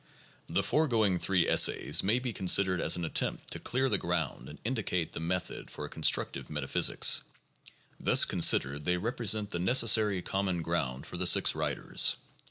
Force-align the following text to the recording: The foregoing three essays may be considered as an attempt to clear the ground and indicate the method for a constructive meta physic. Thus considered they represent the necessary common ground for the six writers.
The 0.47 0.63
foregoing 0.63 1.19
three 1.19 1.47
essays 1.47 2.01
may 2.01 2.17
be 2.17 2.33
considered 2.33 2.81
as 2.81 2.95
an 2.95 3.05
attempt 3.05 3.51
to 3.51 3.59
clear 3.59 3.87
the 3.87 3.99
ground 3.99 4.49
and 4.49 4.57
indicate 4.65 5.13
the 5.13 5.19
method 5.19 5.69
for 5.69 5.85
a 5.85 5.89
constructive 5.89 6.49
meta 6.49 6.67
physic. 6.67 7.05
Thus 7.99 8.25
considered 8.25 8.83
they 8.85 8.97
represent 8.97 9.51
the 9.51 9.59
necessary 9.59 10.23
common 10.23 10.63
ground 10.63 11.05
for 11.05 11.17
the 11.17 11.27
six 11.27 11.53
writers. 11.53 12.15